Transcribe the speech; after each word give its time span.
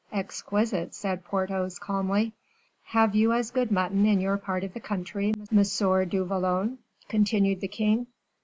"Exquisite," 0.11 0.95
said 0.95 1.23
Porthos, 1.23 1.77
calmly. 1.77 2.33
"Have 2.85 3.13
you 3.13 3.33
as 3.33 3.51
good 3.51 3.71
mutton 3.71 4.03
in 4.07 4.19
your 4.19 4.35
part 4.39 4.63
of 4.63 4.73
the 4.73 4.79
country, 4.79 5.31
Monsieur 5.51 6.05
du 6.05 6.25
Vallon?" 6.25 6.79
continued 7.07 7.61
the 7.61 7.67
king. 7.67 8.07